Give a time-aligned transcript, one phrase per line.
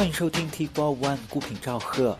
[0.00, 2.16] 欢迎收听 T Four One 孤品赵贺。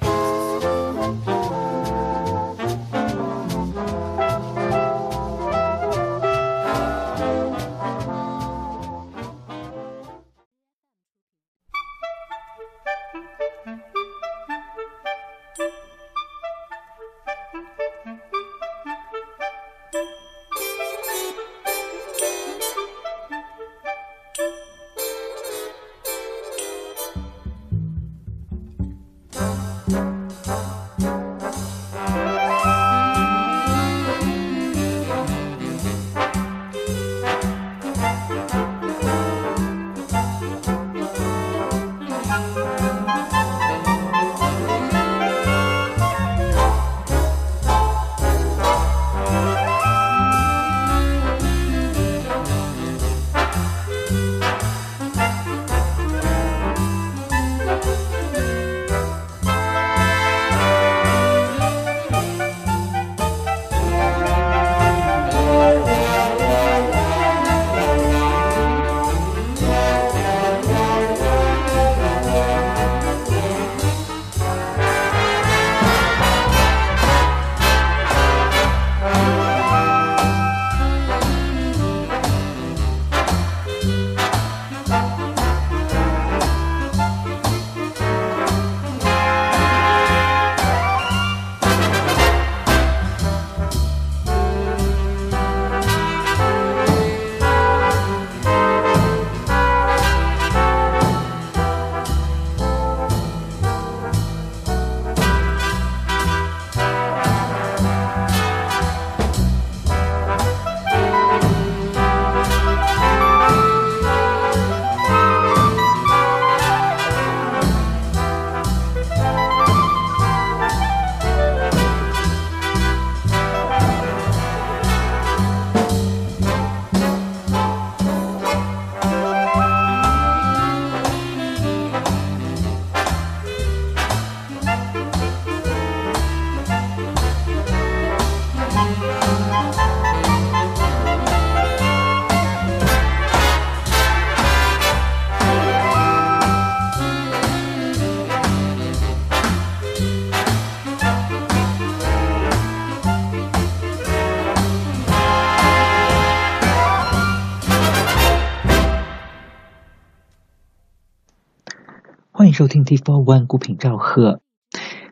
[162.61, 164.43] 收听 T Four One 孤品赵贺。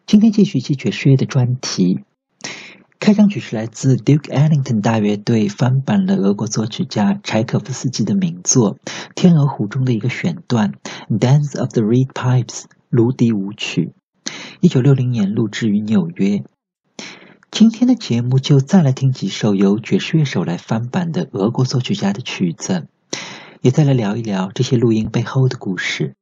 [0.07, 2.05] 今天继续记爵士乐的专题。
[2.99, 8.75] 开场曲是来自 Duke Ellington 大乐队翻版了俄国作曲家柴可夫斯基的名作
[9.15, 10.73] 《天鹅湖》中的一个选段
[11.19, 12.45] 《Dance of the Reed Pipes》
[12.91, 13.95] 芦笛舞曲。
[14.61, 16.45] 一九六零年录制于纽约。
[17.51, 22.89] 今天的节目就再来听几首由爵士乐手来翻版的俄国作曲家的曲子，
[23.63, 26.18] 也再来聊一聊这些录音背后的故事。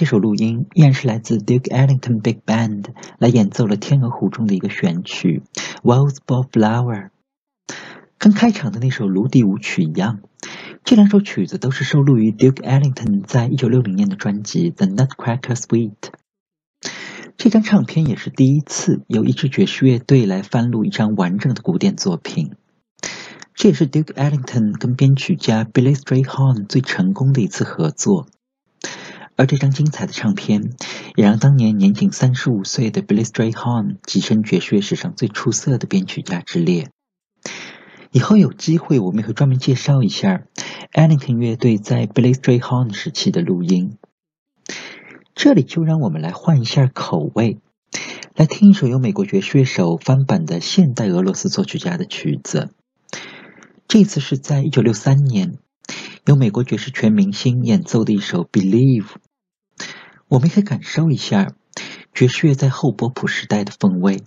[0.00, 2.86] 这首录音依然是来自 Duke Ellington Big Band
[3.18, 5.42] 来演奏了《天鹅湖》中的一个选曲
[5.82, 7.10] 《Waltz for Flower》，
[8.16, 10.20] 跟开场的那首芦笛舞曲一样。
[10.84, 15.90] 这两首曲子都是收录于 Duke Ellington 在一九六零年的专辑《The Nutcracker Suite》。
[17.36, 22.52] 这张唱片也是第一次由一支爵士乐队来翻录一张完整的古典作品。
[23.52, 28.28] 这也是 Duke Ellington 跟编曲家 Billy Strayhorn 最成功的一次合作。
[29.36, 30.74] 而这张精彩的唱片，
[31.16, 36.90] 也让当年年仅三十五岁的 Billy Strayhorn 跻身爵士乐史上最出色的编曲家之列。
[38.12, 40.42] 以后有机会，我们也会专门介绍一下
[40.92, 43.96] Ellington 乐队在 Billy Strayhorn 时期的录音。
[45.34, 47.60] 这里就让我们来换一下口味，
[48.34, 52.74] 来听一首由美国爵士乐手翻版的现代俄罗斯作曲家的曲子。
[53.88, 55.58] 这次是在一九六三年，
[56.26, 59.06] 由美国爵士全明星演奏的一首《Believe》。
[60.28, 61.54] 我们可以感受一下
[62.12, 64.22] 爵士乐在后波普时代的风味。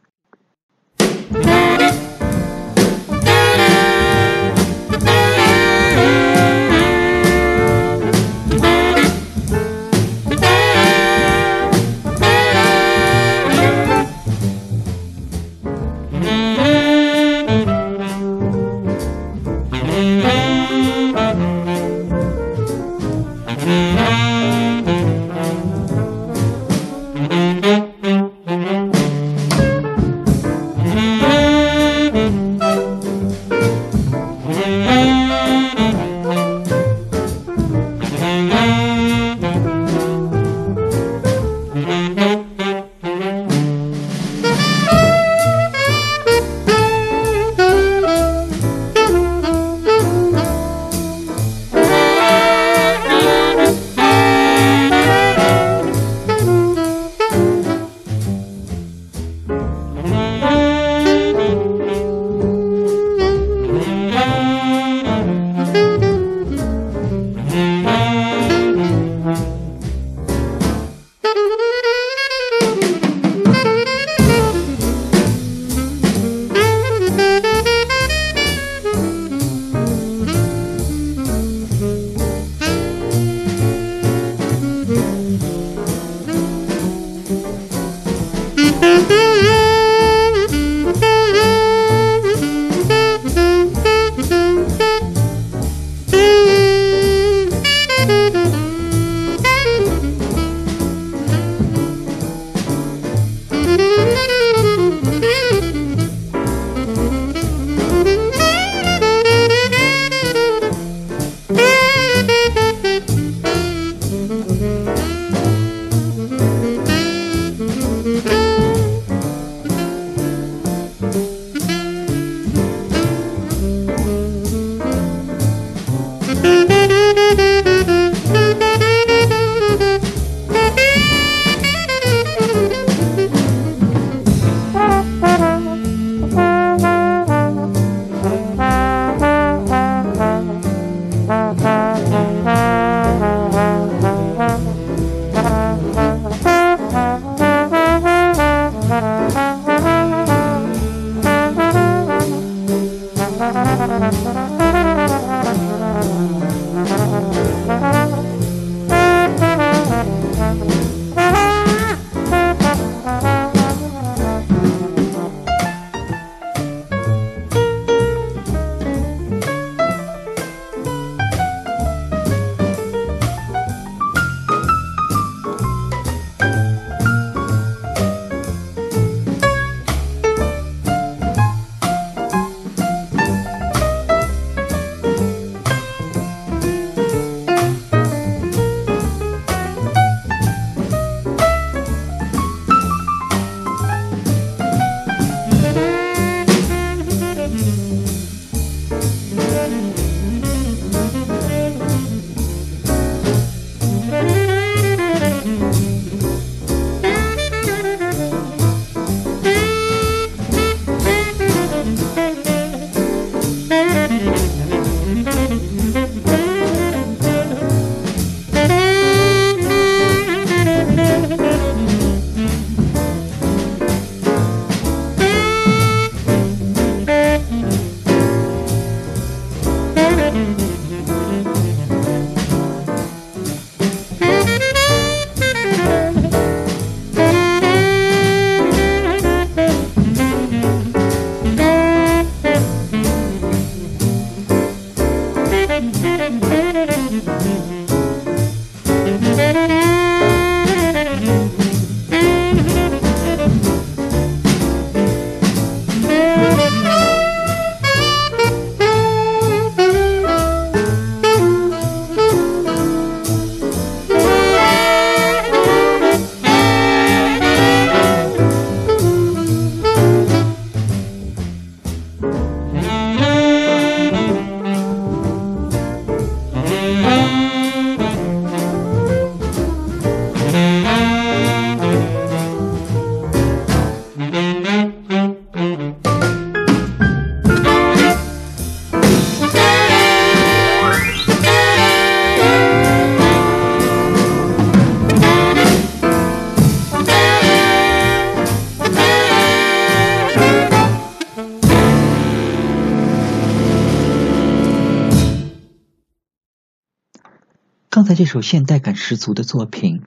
[308.23, 310.01] 这首现代感十足的作品，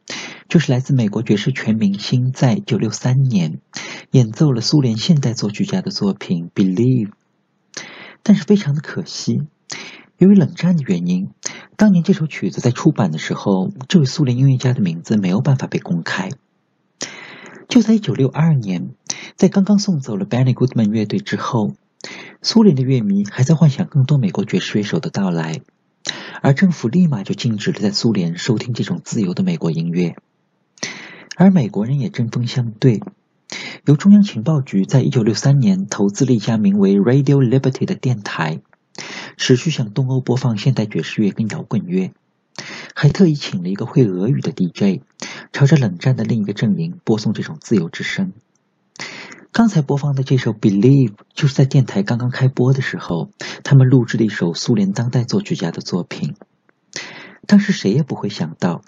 [0.48, 3.60] 就是来自美国爵士全明星在1963年
[4.10, 7.08] 演奏了苏联现代作曲家的作品《Believe》。
[8.22, 9.42] 但是非常的可惜，
[10.16, 11.28] 由于冷战的原因，
[11.76, 16.30] 当年这首曲子在出版的时候，这位苏联音乐家的名字没有办法被公开。
[17.68, 18.94] 就在1962年，
[19.36, 21.74] 在刚刚送走了 Benny Goodman 乐队之后，
[22.40, 25.60] 苏联的乐迷还在幻想更多美国爵士乐手的到来。
[26.42, 30.16] 而政府立马就禁止了在苏联收听这种自由的美国音乐，
[31.36, 33.00] 而美国人也针锋相对。
[33.84, 38.60] 由中央情报局在一九六三年投资了一家名为 Radio Liberty 的电台，
[39.36, 42.12] 持续向东欧播放现代爵士乐跟摇滚乐，
[42.94, 45.02] 还特意请了一个会俄语的 DJ，
[45.52, 48.32] 朝着冷战的另一个阵营播送这种自由之声。
[49.56, 53.30] 刚才播放的这首《Believe》就是在电台刚刚开播的时候，
[53.64, 56.34] 他们录制的一首苏联当代作曲家的作品。
[57.46, 58.82] 当时谁也不会想到，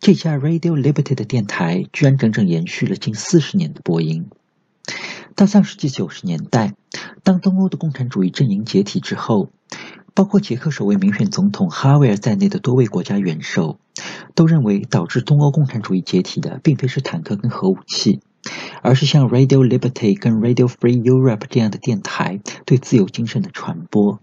[0.00, 4.30] 这家 Radio Liberty 的电台居然整整延续了近四十年的播音。
[5.36, 6.72] 到上世纪九十年代，
[7.22, 9.50] 当东欧的共产主义阵营解体之后，
[10.14, 13.78] 包括捷克首位民选总统哈维尔在内的多位国家元首，
[14.34, 18.20] 都认为导致东欧共产主义解体的，并非是坦克跟核武器。
[18.82, 24.20] 而是像 Radio Liberty 跟 Radio Free Europe 这样的电台对自由精神的传播。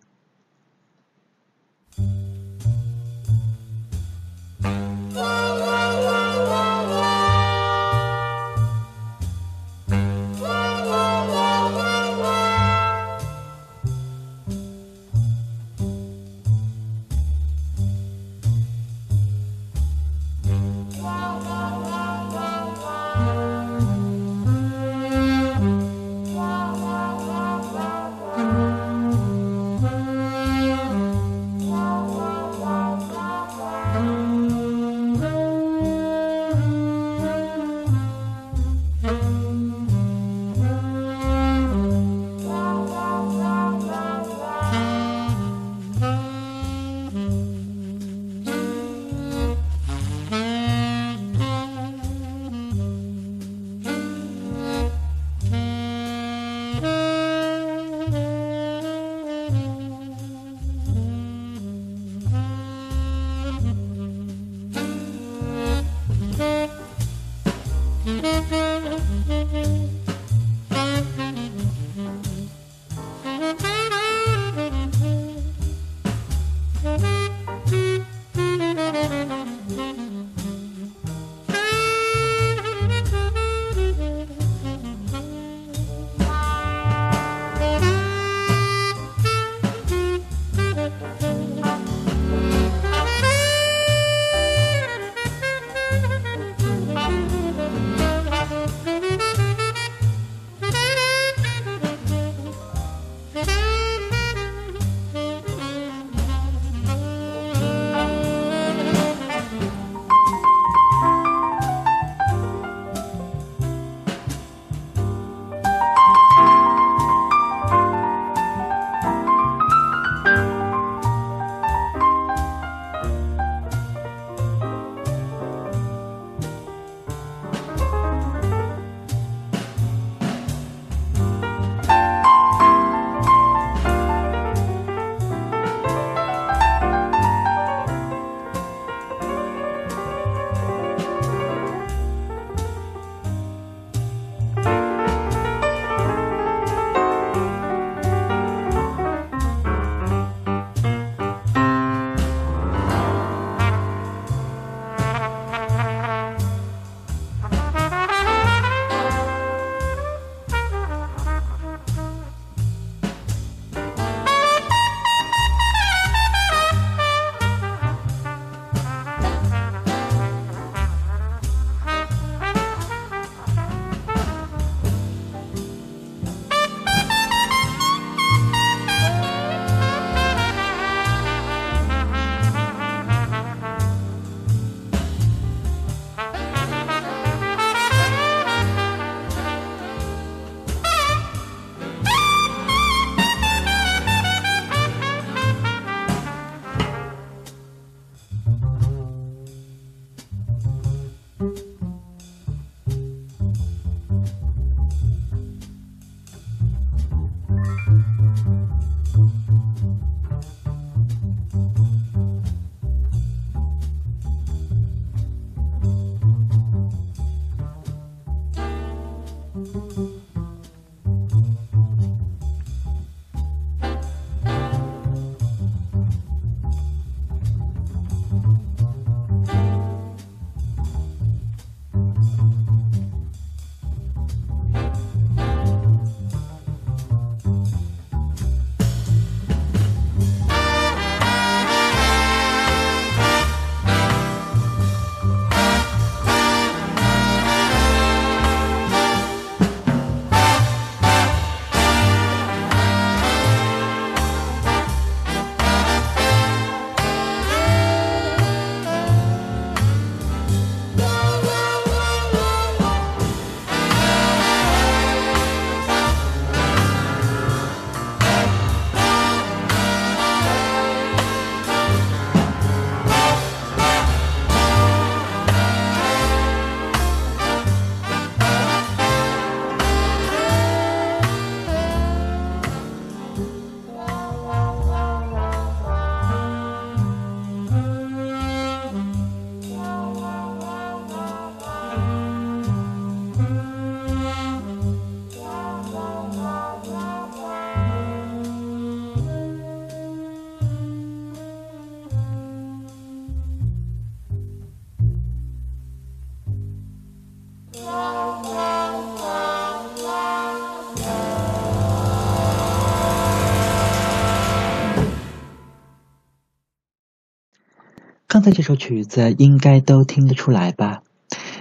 [318.41, 321.03] 刚才这首曲子应该都听得出来吧？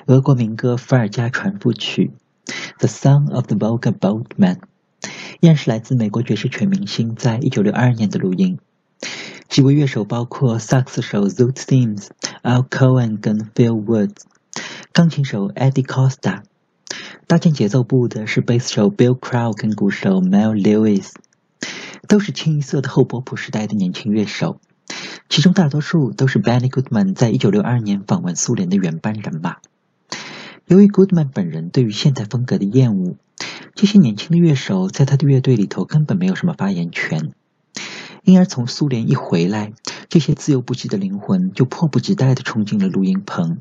[0.06, 2.10] 俄国民歌《伏尔加船夫曲》
[2.78, 4.60] （The Song of the Volga Boatman）
[5.40, 8.58] 依然是来自美国爵士全明星在一九六二年的录音。
[9.46, 12.06] 几位乐手包括萨克斯手 Zoot Sims、
[12.42, 14.22] Al Cohen 跟 Phil Woods，
[14.94, 16.44] 钢琴手 Eddie Costa，
[17.26, 21.10] 搭建节奏部的是贝斯手 Bill Crow 跟鼓手 Mel Lewis，
[22.08, 24.58] 都是清一色的后波普时代的年轻乐手。
[25.30, 29.58] 其中大多数都是 Benny Goodman 在一九六二年访问苏联的原班人马。
[30.66, 33.14] 由于 Goodman 本人对于现代风格的厌恶，
[33.76, 37.32] 这些年轻的乐手在他的乐队里头根本没有什么发言权。
[38.24, 39.72] 因而从苏联一回来，
[40.08, 43.60] 这些自由不羁的灵魂就迫不及待地冲进了录音棚，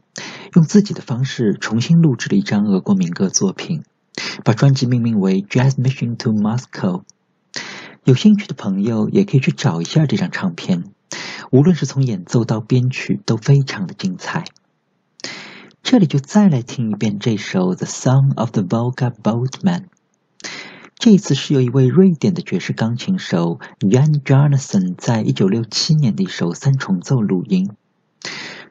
[0.55, 3.83] 用自己的方式重新录制了一张俄国民歌作品，
[4.43, 7.03] 把专辑命名为《Jazz Mission to Moscow》。
[8.05, 10.85] 有兴趣的朋友也可以去找一下这张唱片。
[11.51, 14.45] 无论是从演奏到编曲，都非常的精彩。
[15.81, 19.81] 这里就再来听一遍这首《The Song of the Volga Boatman》。
[20.99, 27.71] 这次是由一位瑞典的爵士钢琴手 Jan Jonassen 在一九六七年的一首三重奏录音。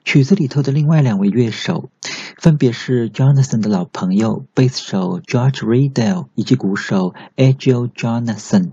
[0.04, 1.90] 曲子里头的另外两位乐手，
[2.38, 8.72] 分别是 Jonassen 的老朋友贝斯手 George Riedel 以及鼓手 Agil Jonassen。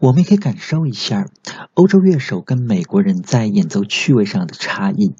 [0.00, 1.28] 我们也可以感受一下
[1.74, 5.16] 欧洲乐手跟美国人在演奏趣味上的差异。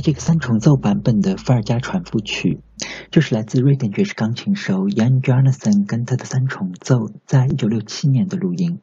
[0.00, 2.60] 这个三重奏版本的《伏尔加传复曲》，
[3.10, 8.80] 就是来自瑞典爵士钢琴手 Jan Jonasson 跟他的三重奏在一九六七年的录音，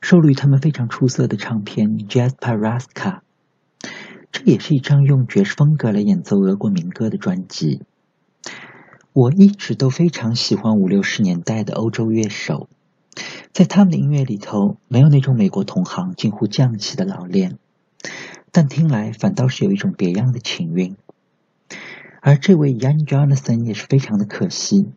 [0.00, 2.88] 收录于他们非常出色的唱片《Jazz Paraska》。
[4.32, 7.82] 这也是一张用爵士风格来演奏俄国民歌的专辑。
[9.12, 12.68] 我一直都非常喜欢五六十年代的欧洲乐手，
[13.52, 17.58] 在他们的音乐里头，没有那种美国同行近乎匠气的老练。
[18.52, 20.96] 但听来反倒是有一种别样的情韵，
[22.20, 24.90] 而这位 Young Jonathan 也是非常的可惜。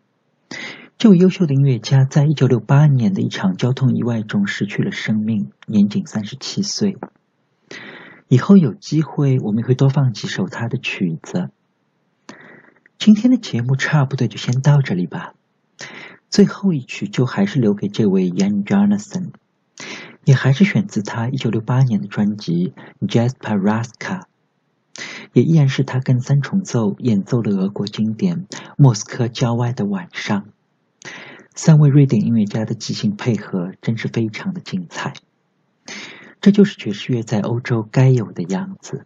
[0.98, 6.98] 这位优秀的音乐家在一九六八年的一场交通意外中失去了生命，年仅三十七岁。
[8.28, 11.50] 以后有机会我们会多放几首他的曲子。
[12.98, 15.34] 今天的节目差不多就先到这里吧。
[16.30, 19.32] 最后一曲就还是留给这位 Young Jonathan。
[20.26, 22.74] 也还是选自他一九六八年的专辑
[23.08, 23.92] 《Jazz Paraska》，
[25.34, 30.46] 也依然是他跟三重奏演奏的俄国经典《莫斯科郊外的晚上》。
[31.56, 35.14] 三位瑞典音乐家的即兴配合真是非常的精彩，
[36.42, 39.06] 这就是爵士乐在欧洲该有的样子。